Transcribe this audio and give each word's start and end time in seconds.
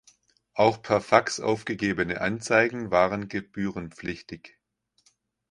Auch 0.55 0.81
per 0.81 0.99
Fax 0.99 1.39
aufgegebene 1.39 2.21
Anzeigen 2.21 2.89
waren 2.89 3.27
gebührenpflichtig. 3.27 4.57